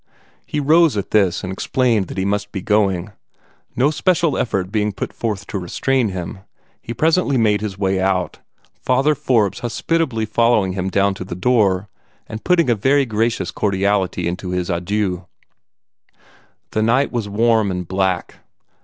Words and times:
He 0.47 0.59
rose 0.59 0.97
at 0.97 1.11
this, 1.11 1.43
and 1.43 1.53
explained 1.53 2.07
that 2.07 2.17
he 2.17 2.25
must 2.25 2.51
be 2.51 2.59
going. 2.63 3.11
No 3.75 3.91
special 3.91 4.35
effort 4.35 4.71
being 4.71 4.93
put 4.93 5.13
forth 5.13 5.45
to 5.45 5.59
restrain 5.59 6.09
him, 6.09 6.39
he 6.81 6.91
presently 6.91 7.37
made 7.37 7.61
his 7.61 7.77
way 7.77 7.99
out, 8.01 8.39
Father 8.81 9.13
Forbes 9.13 9.59
hospitably 9.59 10.25
following 10.25 10.73
him 10.73 10.89
down 10.89 11.13
to 11.13 11.23
the 11.23 11.35
door, 11.35 11.87
and 12.25 12.43
putting 12.43 12.67
a 12.67 12.73
very 12.73 13.05
gracious 13.05 13.51
cordiality 13.51 14.27
into 14.27 14.49
his 14.49 14.71
adieux. 14.71 15.27
The 16.71 16.81
night 16.81 17.11
was 17.11 17.29
warm 17.29 17.69
and 17.69 17.87
black. 17.87 18.37